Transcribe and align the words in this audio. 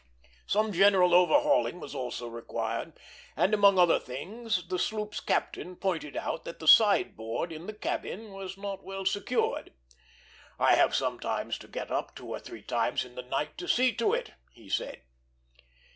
Some 0.47 0.73
general 0.73 1.13
overhauling 1.13 1.79
was 1.79 1.93
also 1.93 2.27
required, 2.27 2.93
and 3.37 3.53
among 3.53 3.77
other 3.77 3.99
things 3.99 4.67
the 4.67 4.79
sloop's 4.79 5.19
captain 5.19 5.75
pointed 5.75 6.17
out 6.17 6.43
that 6.43 6.57
the 6.57 6.67
side 6.67 7.15
board 7.15 7.51
in 7.51 7.67
the 7.67 7.73
cabin 7.75 8.31
was 8.33 8.57
not 8.57 8.83
well 8.83 9.05
secured. 9.05 9.73
"I 10.57 10.73
have 10.73 10.95
sometimes 10.95 11.59
to 11.59 11.67
get 11.67 11.91
up 11.91 12.15
two 12.15 12.25
or 12.29 12.39
three 12.39 12.63
times 12.63 13.05
in 13.05 13.13
the 13.13 13.21
night 13.21 13.59
to 13.59 13.67
see 13.67 13.93
to 13.97 14.11
it," 14.13 14.31
he 14.51 14.69
said. 14.69 15.03